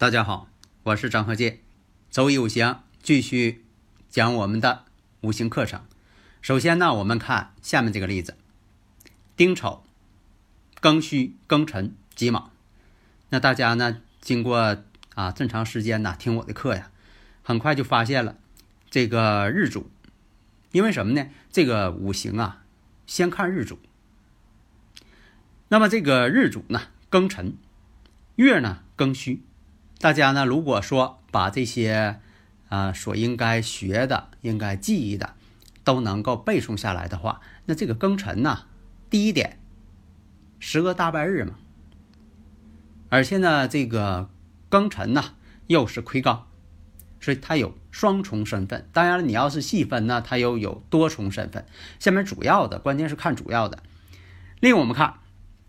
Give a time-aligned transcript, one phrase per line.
[0.00, 0.48] 大家好，
[0.84, 1.60] 我是张和建，
[2.10, 3.66] 周一五行继续
[4.08, 4.86] 讲我们的
[5.20, 5.84] 五行课程。
[6.40, 8.34] 首先呢，我们看下面这个例子：
[9.36, 9.84] 丁丑、
[10.80, 11.94] 庚戌、庚辰。
[12.14, 12.50] 己卯，
[13.28, 13.98] 那大家呢？
[14.22, 14.78] 经过
[15.14, 16.90] 啊这么长时间呢，听我的课呀，
[17.42, 18.38] 很快就发现了
[18.88, 19.90] 这个日主，
[20.72, 21.28] 因为什么呢？
[21.52, 22.64] 这个五行啊，
[23.06, 23.78] 先看日主。
[25.68, 27.58] 那么这个日主呢，庚辰，
[28.36, 29.42] 月呢，庚戌。
[30.00, 32.20] 大家呢，如果说把这些
[32.70, 35.34] 啊所应该学的、应该记忆的
[35.84, 38.60] 都能够背诵下来的话，那这个庚辰呢，
[39.10, 39.60] 第一点，
[40.58, 41.56] 十个大半日嘛。
[43.10, 44.30] 而且呢，这个
[44.70, 45.34] 庚辰呢
[45.66, 46.44] 又是魁罡，
[47.20, 48.88] 所以它有双重身份。
[48.94, 51.66] 当然了，你要是细分呢，它又有多重身份。
[51.98, 53.82] 下面主要的，关键是看主要的。
[54.60, 55.16] 另我们看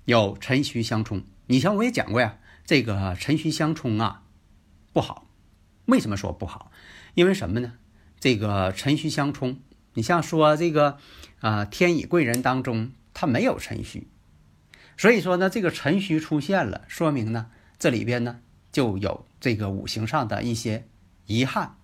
[0.05, 4.20] 有辰戌相冲，以前我也讲过呀，这个辰戌相冲啊
[4.93, 5.25] 不好。
[5.85, 6.71] 为什么说不好？
[7.15, 7.73] 因为什么呢？
[8.19, 9.59] 这个辰戌相冲，
[9.95, 10.97] 你像说这个
[11.39, 14.07] 啊天乙贵人当中，它没有辰戌。
[14.95, 17.47] 所以说呢，这个辰戌出现了，说明呢，
[17.79, 18.39] 这里边呢
[18.71, 20.85] 就有这个五行上的一些
[21.25, 21.75] 遗憾。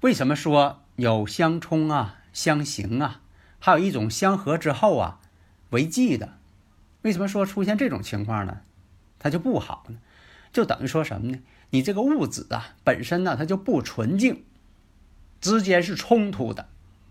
[0.00, 3.20] 为什么说有相冲啊、相刑啊，
[3.58, 5.20] 还有一种相合之后啊
[5.70, 6.38] 为忌的？
[7.02, 8.60] 为什么说出现这种情况呢？
[9.18, 9.98] 它就不好呢？
[10.52, 11.38] 就等于说什么呢？
[11.70, 14.44] 你这个物质啊本身呢它就不纯净，
[15.40, 16.68] 之间是冲突的。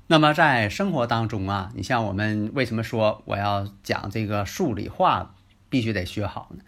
[0.08, 5.36] 那么在生活当中啊，你像我们为什么说我要讲这个数理化
[5.70, 6.64] 必须得学好呢？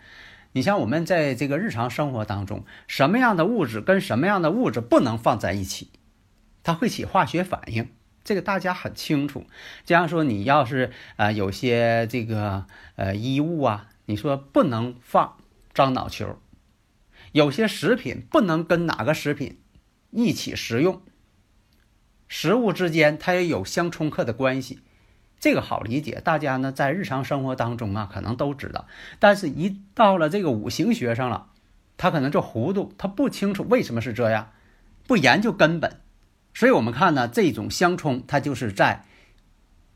[0.52, 5.92] 你像我们在这个日常生活当中，什么样的物质跟什么样的物质不能放在一起，
[6.64, 7.88] 它会起化学反应，
[8.24, 9.46] 这个大家很清楚。
[9.86, 15.38] 这样说，你要是呃有些这个呃衣物啊，你说不能放
[15.74, 16.40] 樟脑球，
[17.31, 19.59] 有些食品不能跟哪个食品
[20.12, 21.01] 一起食用。
[22.28, 24.79] 食物之间它也有相冲克的关系，
[25.40, 26.22] 这个好理解。
[26.23, 31.47] 大家呢在日常生活当中啊，可能都知道，但是一到了这个五行学上了，
[31.97, 34.51] 他可能就糊涂，他不清楚为什么是这样，
[35.07, 36.01] 不研究根本。
[36.53, 39.06] 所以我们看呢，这种相冲，它就是在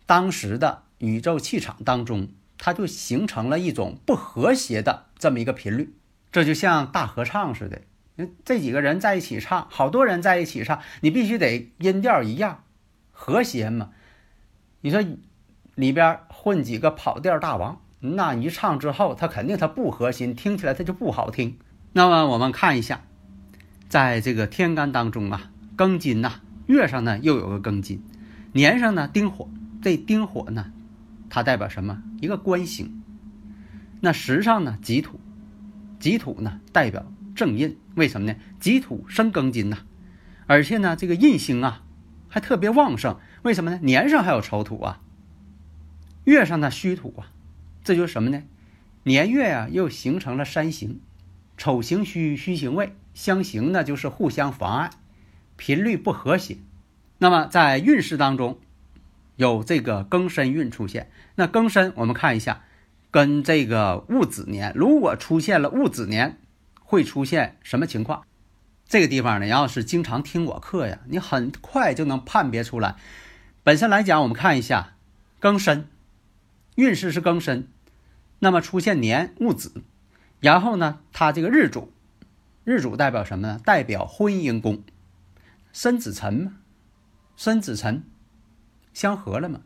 [0.05, 5.93] 当时的宇宙气场当中，它就形成了一种不和谐的这么一个频率，
[6.33, 7.81] 这就像大合唱似的。
[8.43, 12.63] 这几个人在一起唱，好多人在一起唱，你必须得音调一样，
[13.11, 13.91] 和谐嘛。
[14.81, 15.01] 你说
[15.75, 21.57] 里边混几个跑调大王，那一唱之后，他肯定他不和心，听起来他就不好听。
[21.93, 23.01] 那么我们看一下，
[23.87, 28.03] 在这个天干当中啊，庚金呐，月上呢又有个庚金，
[28.53, 29.47] 年上呢丁火，
[29.81, 30.71] 这丁火呢，
[31.29, 32.01] 它代表什么？
[32.19, 33.03] 一个官星。
[34.01, 35.19] 那时上呢己土，
[36.03, 37.09] 己土呢代表。
[37.33, 38.37] 正印为什么呢？
[38.59, 39.77] 己土生庚金呐，
[40.45, 41.81] 而且呢，这个印星啊
[42.27, 43.17] 还特别旺盛。
[43.43, 43.79] 为什么呢？
[43.81, 45.01] 年上还有丑土啊，
[46.25, 47.31] 月上的戌土啊，
[47.85, 48.43] 这就是什么呢？
[49.03, 50.99] 年月啊又形成了山形，
[51.57, 54.89] 丑行戌，戌行未，相刑呢就是互相妨碍，
[55.55, 56.57] 频率不和谐。
[57.19, 58.59] 那么在运势当中
[59.37, 62.63] 有这个庚申运出现，那庚申我们看一下，
[63.13, 66.37] 跟这个戊子年如果出现了戊子年。
[66.85, 68.23] 会出现什么情况？
[68.85, 72.97] 这个地方呢，要是经常听我课呀，你很快就能判别出来。
[73.63, 74.93] 本身来讲，我们看一下
[75.41, 75.87] 庚申，
[76.75, 77.67] 运势是庚申，
[78.37, 79.81] 那么出现年戊子，
[80.39, 81.91] 然后呢，它这个日主，
[82.63, 83.59] 日主代表什么呢？
[83.65, 84.83] 代表婚姻宫，
[85.71, 86.53] 申子辰嘛，
[87.35, 88.03] 申子辰
[88.93, 89.61] 相合了嘛，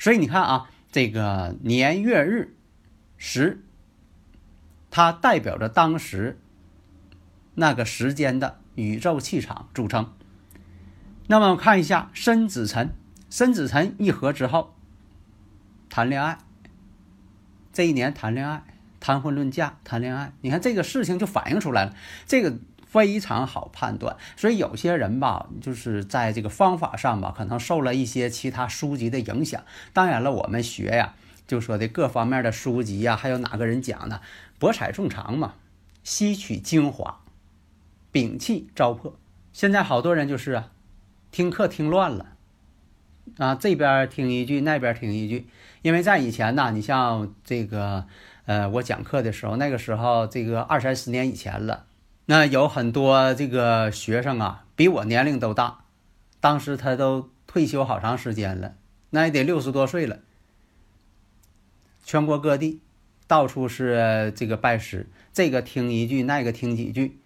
[0.00, 2.56] 所以你看啊，这个年月日
[3.24, 3.62] 时，
[4.90, 6.40] 它代表着当时。
[7.54, 10.12] 那个时间的宇宙气场组成。
[11.28, 12.94] 那么看一下申子辰，
[13.30, 14.74] 申子辰一合之后，
[15.88, 16.38] 谈恋爱。
[17.72, 18.64] 这一年谈恋爱，
[18.98, 20.32] 谈婚论嫁，谈恋爱。
[20.40, 21.94] 你看这个事情就反映出来了。
[22.26, 24.16] 这个非常好判断。
[24.36, 29.62] 所以有些人吧，就是在这个方法上吧，可能受了一些其他书籍的影响。
[29.92, 31.14] 当然了，我们学呀，
[31.52, 34.22] 就说的各方面的书籍呀，还有哪个人讲的，
[34.58, 35.52] 博采众长嘛，
[36.02, 37.20] 吸取精华，
[38.10, 39.12] 摒弃糟粕。
[39.52, 40.70] 现在好多人就是啊，
[41.30, 42.28] 听课听乱了。
[43.36, 45.46] 啊，这边听一句，那边听一句，
[45.82, 48.06] 因为在以前呢，你像这个，
[48.46, 51.84] 呃，我讲课的时候，那个时候这个二三十年以前了，
[52.24, 55.80] 那有很多这个学生啊，比我年龄都大，
[56.40, 58.76] 当时他都退休好长时间了，
[59.10, 60.20] 那也得六十多岁了，
[62.12, 62.82] 全国各地
[63.26, 67.18] 到处是这个拜师，这个听一句，那个听几句，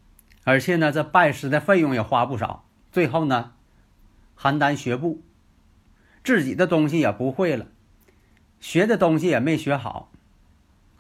[0.44, 3.50] 而且呢，这拜师的费用也花不少，最后呢，
[4.38, 5.20] 邯郸学步。
[6.22, 7.66] 自己的东西也不会了，
[8.60, 10.12] 学的东西也没学好，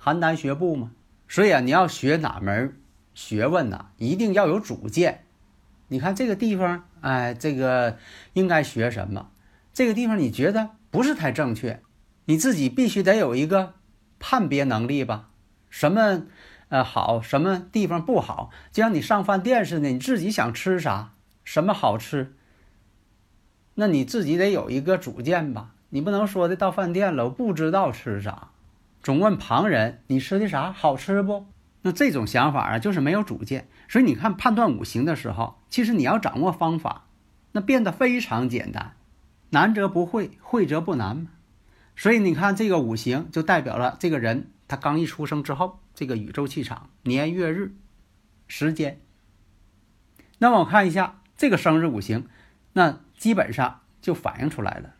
[0.02, 0.90] 邯郸学步嘛。
[1.28, 2.76] 所以啊，你要学哪门
[3.14, 3.90] 学问呢？
[3.98, 5.22] 一定要有主见。
[5.86, 7.98] 你看这个地方，哎，这个
[8.32, 9.30] 应该学什么？
[9.72, 11.80] 这个地方你觉得不是太正确，
[12.26, 13.74] 你自己必须得有一个
[14.20, 15.30] 判别能力吧？
[15.68, 16.22] 什么
[16.68, 18.50] 呃好，什么地方不好？
[18.72, 21.12] 就像你上饭店似的，你自己想吃啥，
[21.44, 22.34] 什么好吃？
[23.74, 28.48] 那你自己得有一个主见吧，你不能说的到饭店了，我不知道吃啥，
[29.02, 31.46] 总问旁人你吃的啥好吃不？
[31.82, 33.68] 那这种想法啊，就是没有主见。
[33.88, 37.06] 所以你看判断五行的时候，其实你要掌握方法，
[37.52, 38.96] 那变得非常简单，
[39.50, 41.28] 难则不会，会则不难嘛。
[41.96, 47.74] 所以你看这个五行就代表了这个人他刚一出生之后，这个宇宙气场、年月日、
[48.46, 49.00] 时间。
[50.38, 52.28] 那么我看一下这个生日五行，
[52.74, 53.00] 那。
[53.16, 54.92] 基本上就反映出来了，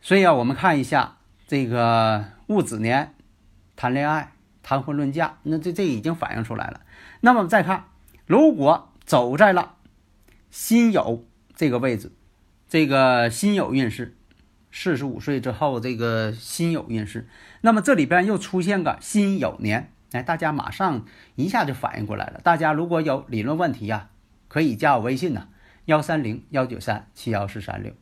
[0.00, 1.16] 所以啊，我们看一下
[1.48, 3.16] 这个戊子年
[3.74, 6.82] 谈恋爱、谈婚论嫁，那这这已经反映出来了。
[7.22, 7.86] 那么再看，
[8.24, 9.74] 如果走在了
[10.48, 11.22] 辛酉
[11.56, 12.12] 这个位置，
[12.68, 14.16] 这个辛酉运势，
[14.70, 17.28] 四十五岁之后这个辛酉运势，
[17.60, 21.04] 那么这里边又出现个辛酉年，哎，大家马上
[21.34, 22.40] 一下就反应过来了。
[22.42, 24.08] 大家如果有理论问题呀，
[24.48, 25.48] 可以加我微信呢。
[25.86, 27.92] 幺三零幺九三七幺四三六，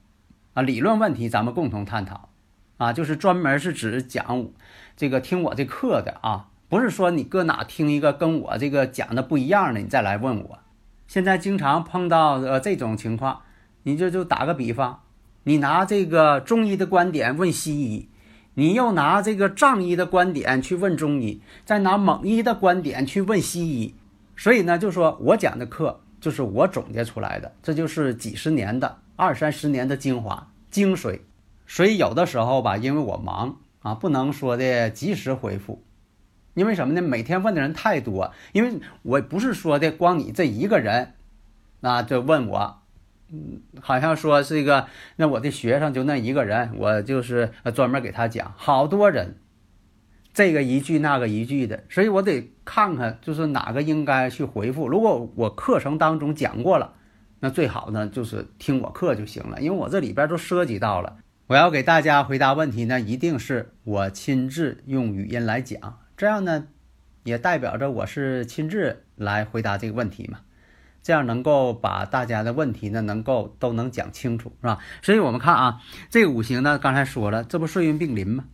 [0.54, 2.30] 啊，理论问题咱们共同探讨，
[2.78, 4.48] 啊，就是专门是指讲
[4.96, 10.58] 这个听我这课的啊，不是说你搁哪听一个跟我这个讲的不一样的，你再来问我。
[11.06, 13.42] 现在经常碰到呃这种情况，
[13.82, 15.02] 你就就打个比方，
[15.44, 18.08] 你拿这个中医的观点问西医，
[18.54, 23.94] 你又拿这个藏医的观点去问中医，再拿蒙医的观点去问西医，
[24.36, 26.00] 所以呢，就说我讲的课。
[26.20, 31.20] 就是我总结出来的，这就是几十年的、二三十年的精华精髓。
[31.66, 35.82] 所以有的时候吧，因为我忙啊，不能说的及时回复。
[36.54, 37.02] 因为什么呢？
[37.02, 41.12] 每天问的人太多，因为我不是说的光你这一个人，
[41.80, 42.78] 那就问我，
[43.80, 44.86] 好像说是一个，
[45.16, 49.36] 那我的学生就那一个人，我就是专门给他讲，好多人。
[50.32, 54.88] 这个一句那个一句的，所以我得看看，就是哪个应该去回复。
[54.88, 56.94] 如果我课程当中讲过了，
[57.38, 61.18] 那最好呢就是听我课就行了，因为我这里边都涉及到了。
[61.46, 66.66] 我要给大家回答问题呢，一定是我亲自用语音来讲，这样呢
[67.22, 70.40] 也代表着我是亲自来回答这个问题嘛，
[71.04, 74.78] 这样能够把大家的问题呢能够都能讲清楚，是吧？
[75.02, 75.80] 所以我们看啊，
[76.10, 78.46] 这个五行呢，刚才说了，这不顺运并临吗？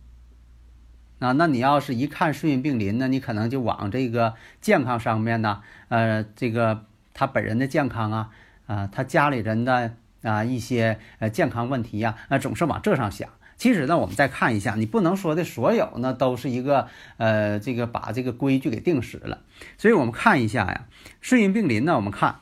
[1.19, 8.29] 啊，那你要是一看顺运并临呢，你可能就往这个健康上面呢，呃，这个他本人的健康啊，
[8.65, 9.93] 啊，他家里人的
[10.23, 13.29] 啊一些呃健康问题呀，啊，总是往这上想。
[13.55, 19.43] 其实呢，我们再看一下，你不能说的所有呢都是一个呃这个把这个规矩给定死了。
[19.77, 20.87] 所以我们看一下呀，
[21.21, 22.39] 顺运并临呢，我们看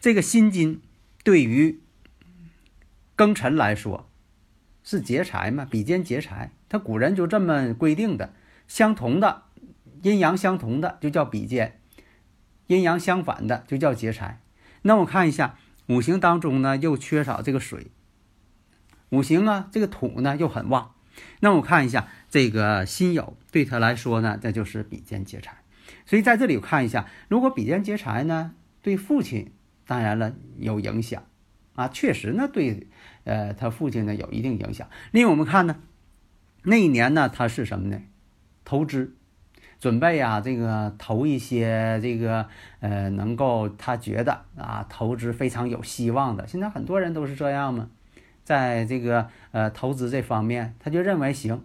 [0.00, 0.80] 这个辛金
[1.22, 1.78] 对于
[3.14, 4.08] 庚辰来说
[4.82, 6.52] 是劫财嘛，比肩劫财。
[6.70, 8.32] 他古人就这么规定的，
[8.66, 9.42] 相同的
[10.02, 11.78] 阴阳相同的就叫比肩，
[12.68, 14.40] 阴阳相反的就叫劫财。
[14.82, 17.88] 那我看一下五行当中呢，又缺少这个水，
[19.10, 20.94] 五行啊，这个土呢又很旺。
[21.40, 25.58] 那我看一下这个辛酉对他来说呢，这就是比肩劫财。
[26.06, 29.52] 所以在这里我看一下，如果比肩劫财呢，对父亲
[29.90, 31.24] 当然了有影响
[31.74, 32.86] 啊，确实呢对
[33.24, 34.88] 呃他父亲呢有一定影响。
[35.10, 35.74] 另外我们看呢。
[36.62, 38.00] 那一年呢，他是什么呢？
[38.64, 39.14] 投资，
[39.80, 42.46] 准备啊，这个投一些这个
[42.78, 46.46] 呃，能够他觉得啊，投资非常有希望的。
[46.46, 47.88] 现在很多人都是这样嘛，
[48.44, 51.64] 在这个呃投资这方面，他就认为行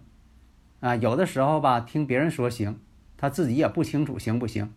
[0.80, 0.96] 啊。
[0.96, 2.80] 有的时候吧，听别人说行，
[3.18, 4.72] 他自己也不清楚行不行。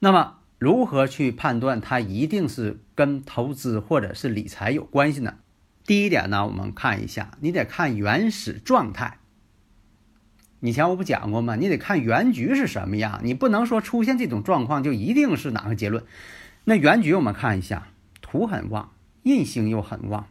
[0.00, 5.36] 那么如何去判断它一定是跟投资或者是理财有关系呢？
[5.86, 9.16] 第一点呢，我们看一下，你得看原始状态。
[10.60, 11.56] 以前我不讲过吗？
[11.56, 16.04] 你得看原局是什么样，你不能说出现这种状况就一定是哪个结论。
[16.64, 17.88] 那原局我们看一下，
[18.20, 20.26] 土很旺，印星又很旺，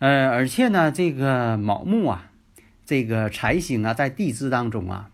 [0.00, 2.30] 呃，而且呢，这个卯木啊，
[2.84, 5.10] 这个财星啊，在地支当中啊，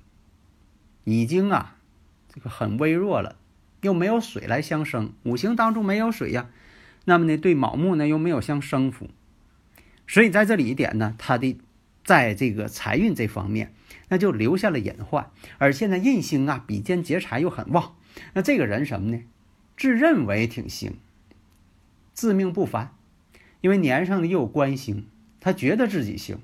[1.05, 1.77] 已经啊，
[2.35, 3.37] 这个很微弱了，
[3.81, 6.49] 又没有水来相生，五行当中没有水呀，
[7.05, 9.09] 那么呢，对卯木呢又没有相生符，
[10.07, 11.59] 所以在这里一点呢，它的。
[12.05, 13.75] 在这个财运这方面，
[14.09, 15.31] 那就留下了隐患。
[15.59, 17.97] 而现在印星啊，比肩劫财又很旺，
[18.33, 19.23] 那这个人什么呢？
[19.77, 20.97] 自认为挺行，
[22.15, 22.95] 自命不凡，
[23.61, 25.07] 因为年上的又有官星，
[25.39, 26.39] 他觉得自己行。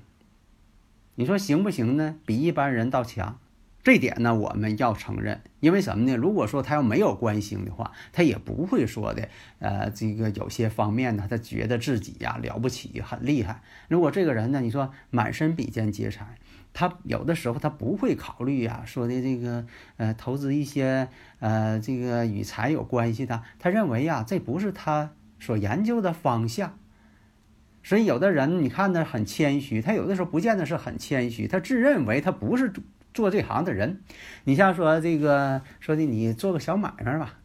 [1.15, 2.19] 你说行不行呢？
[2.27, 3.39] 比一般人倒强。
[3.85, 6.15] 这点呢，我们要承认，因为什么呢？
[6.17, 13.61] 如果说他要没有官星的话，他也不会说的，呃，这个有些方面呢，他觉得自己呀了不起，很厉害。
[13.87, 16.25] 如果这个人呢，你说满身比肩劫财，
[16.73, 26.79] 他有的时候他不会考虑呀，说的这个，呃，投资一些，呃，这个与财有关系的，他认为呀，这不是他所研究的方向。
[27.83, 32.73] 所以有的人你看呢，很谦虚，他有的时候不见得是很谦虚，他自认为他不是。
[33.15, 34.01] 做这行的人，
[34.43, 37.35] 你像说这个说的，你做个小买卖吧，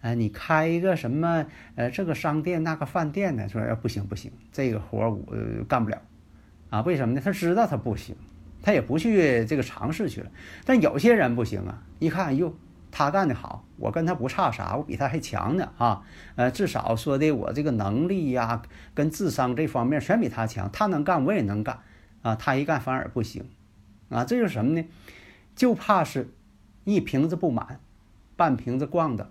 [0.00, 3.48] 哎，你开一个什么呃这个商店那个饭店呢？
[3.48, 6.02] 说不行不行，这个活我干不了
[6.70, 6.80] 啊？
[6.82, 7.20] 为什么呢？
[7.24, 8.16] 他知道他不行，
[8.62, 10.30] 他也不去这个尝试去了。
[10.64, 12.52] 但有些人不行啊，一看哟，
[12.90, 16.02] 他干的好，我跟他不差啥，我比他还强呢啊！
[16.34, 18.60] 呃，至少说的我这个能力呀，
[18.92, 21.78] 跟智商这方面全比他强，他能干我也能干
[22.22, 23.48] 啊，他一干反而不行。
[24.12, 24.86] 啊，这就是什么呢？
[25.56, 26.30] 就怕是，
[26.84, 27.80] 一瓶子不满，
[28.36, 29.30] 半瓶子逛的。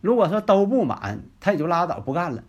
[0.00, 2.44] 如果说都不满，他也就拉倒不干了。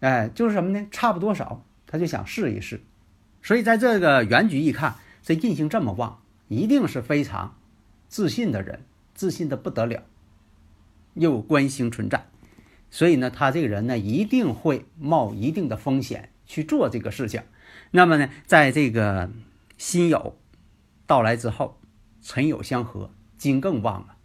[0.00, 0.86] 哎，就是什么呢？
[0.90, 2.80] 差不多少，他就想试一试。
[3.42, 7.54] 所以在这个原局一看，这印星这么旺，一定是非常
[8.08, 8.80] 自信的人，
[9.14, 10.02] 自信的不得了，
[11.14, 12.26] 又有官星存在。
[12.90, 17.42] 所以呢，他这个人呢，一定会冒一定的风险去做这个事情。
[17.90, 19.30] 那么呢，在这个
[19.76, 20.32] 辛酉。
[21.08, 21.80] 到来之后，
[22.20, 24.16] 辰酉相合，金更旺了，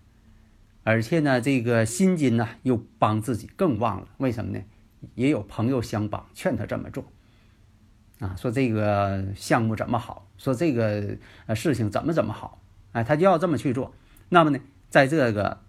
[0.83, 4.09] 而且呢，这个辛金呢又帮自己更旺了。
[4.17, 4.61] 为什么呢？
[5.15, 7.05] 也有朋友相帮，劝他这么做。
[8.19, 12.61] 啊，说这个项目怎么好，说这个呃事情怎么怎么好，
[12.91, 13.95] 哎，他就要这么去做。
[14.27, 14.59] 那么呢，
[14.89, 15.61] 在这个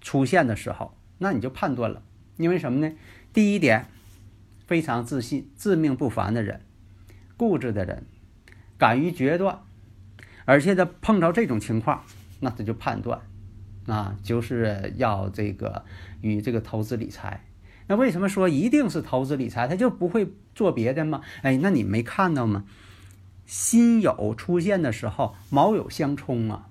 [0.00, 2.00] 出现的时候，那你就判断了，
[2.36, 2.94] 因为什么呢？
[3.32, 3.88] 第一点，
[4.68, 6.60] 非常自信、自命不凡的人，
[7.36, 8.06] 固执的人，
[8.78, 9.60] 敢于决断。
[10.44, 12.02] 而且他碰着这种情况，
[12.40, 13.20] 那他就判断，
[13.86, 15.84] 啊，就是要这个
[16.20, 17.44] 与这个投资理财。
[17.86, 19.68] 那为什么说一定是投资理财？
[19.68, 21.20] 他就不会做别的吗？
[21.42, 22.64] 哎，那你没看到吗？
[23.46, 26.68] 辛酉出现的时候，卯酉相冲啊，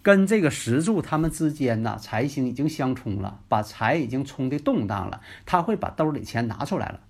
[0.00, 7.00] 跟这个石柱他们之间呢，财星已经相冲了，把财已经冲的动荡了，他会把兜里钱拿出来了，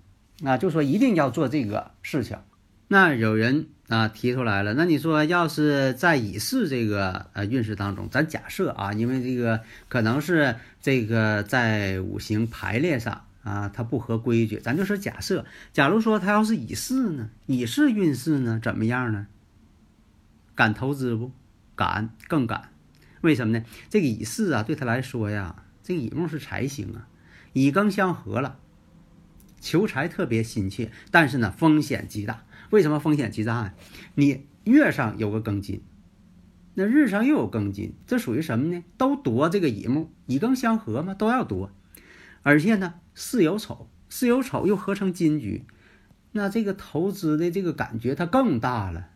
[0.43, 2.37] 啊，就说一定要做这个事情。
[2.93, 3.65] 那有人。
[3.89, 4.73] 啊，提出来了。
[4.73, 15.45] 那你说，要是在乙巳这个呃运势当中，咱假设啊，因为这个可能是这个在五行排列上啊，它不合规矩，咱就说假设。
[15.73, 19.27] 假如说他要是乙巳呢，乙巳运势呢怎么样呢？
[20.55, 21.31] 敢投资不？
[21.75, 22.69] 敢，更敢。
[23.21, 23.63] 为什么呢？
[23.89, 27.05] 这个乙巳啊，对他来说呀，这个乙木是财星啊，
[27.51, 28.57] 乙庚相合了，
[29.59, 32.43] 求财特别心切，但是呢，风险极大。
[32.73, 33.75] 为什么风险极大？
[34.15, 35.83] 你月上有个庚金，
[36.73, 38.83] 那日上又有庚金，这属于什么呢？
[38.97, 41.69] 都夺这个乙木，乙庚相合嘛，都要夺。
[42.41, 45.65] 而且呢，巳有丑，巳有丑又合成金局，
[46.31, 49.09] 那这个投资的这个感觉它更大了。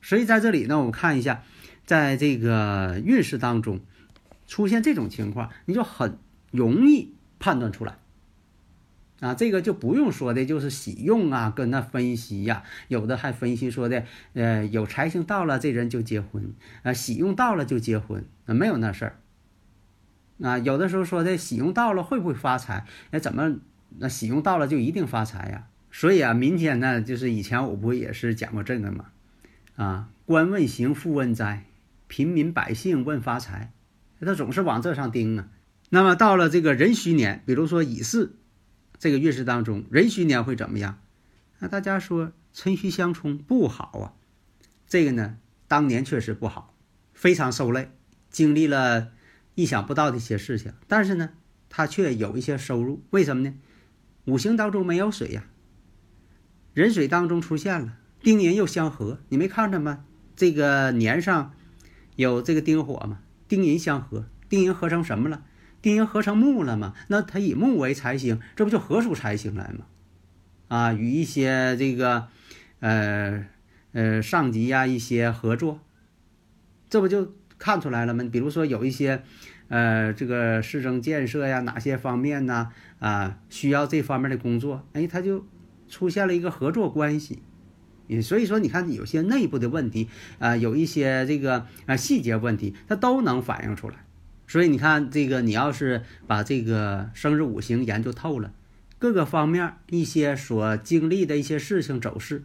[0.00, 1.42] 所以在这里呢，我们看一下，
[1.84, 3.80] 在这个运势当中
[4.46, 6.16] 出现这种情况，你就很
[6.52, 7.98] 容易判断出来。
[9.20, 16.52] 啊，这个就不用说的，就是喜用啊，跟那分析呀，有的还分析说的，呃，有财星到了，这人就结婚，
[16.84, 19.18] 啊，喜用到了就结婚，啊，没有那事儿。
[20.40, 22.86] 啊，有的时候说的喜用到了会不会发财？
[23.10, 23.56] 哎，怎么
[23.98, 25.66] 那喜用到了就一定发财呀？
[25.90, 29.06] 所以啊，明天呢，就是以前我不也是讲过这个吗？
[29.74, 31.64] 啊，官问行，富问灾，
[32.06, 33.72] 平民百姓问发财，
[34.20, 35.48] 他总是往这上盯啊。
[35.90, 38.30] 那么到了这个壬戌年，比如说乙巳。
[38.98, 40.98] 这个运势当中，壬戌年会怎么样？
[41.60, 44.14] 那大家说辰戌相冲不好啊。
[44.86, 46.74] 这个呢，当年确实不好，
[47.12, 47.90] 非常受累，
[48.30, 49.12] 经历了
[49.54, 51.30] 意想不到的一些事情，但是呢，
[51.68, 53.02] 他却有一些收入。
[53.10, 53.54] 为什么呢？
[54.24, 55.44] 五行当中没有水呀，
[56.74, 60.04] 壬水当中出现了，丁寅又相合，你没看着吗？
[60.36, 61.54] 这个年上
[62.16, 65.44] 有这个丁火嘛，丁寅相合，丁寅合成什么了？
[65.80, 66.94] 丁合成木了嘛？
[67.08, 69.86] 那它以木为财星，这不就合出财星来吗？
[70.68, 72.28] 啊，与一些这个
[72.80, 73.46] 呃
[73.92, 75.80] 呃上级呀一些合作，
[76.90, 78.28] 这不就看出来了吗？
[78.30, 79.22] 比如说有一些
[79.68, 82.70] 呃这个市政建设呀，哪些方面呢？
[82.98, 85.46] 啊，需要这方面的工作，哎，他就
[85.88, 87.42] 出现了一个合作关系。
[88.22, 90.08] 所以说，你看有些内部的问题
[90.38, 93.96] 啊，有一些这个啊细节问题，它都能反映出来。
[94.48, 98.50] 所以你看，这个你要是把这个生日五行研究透了，
[98.98, 102.42] 各个方面一些所经历的一些事情走势，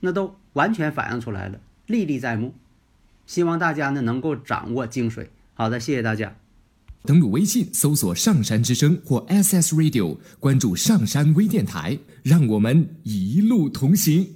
[0.00, 2.54] 那都完全反映出来了，历历在目。
[3.26, 5.28] 希望大家呢能够掌握精髓。
[5.54, 6.34] 好的，谢谢大家。
[7.04, 14.26] 登录微信搜索“上山之声”或 SS Radio，关注上山微电台，让我们一路同行。